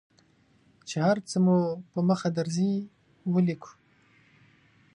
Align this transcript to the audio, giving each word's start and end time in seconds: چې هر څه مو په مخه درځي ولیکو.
چې 0.87 0.97
هر 1.05 1.17
څه 1.29 1.37
مو 1.45 1.57
په 1.91 1.99
مخه 2.09 2.27
درځي 2.37 2.71
ولیکو. 3.33 3.71